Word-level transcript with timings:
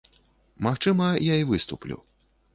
Магчыма, 0.67 1.11
я 1.33 1.37
і 1.43 1.47
выступлю. 1.51 1.97